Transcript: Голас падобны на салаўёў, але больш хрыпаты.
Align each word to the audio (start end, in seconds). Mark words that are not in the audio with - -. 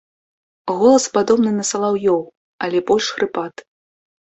Голас 0.79 1.05
падобны 1.19 1.51
на 1.59 1.67
салаўёў, 1.75 2.21
але 2.67 2.77
больш 2.93 3.05
хрыпаты. 3.17 3.61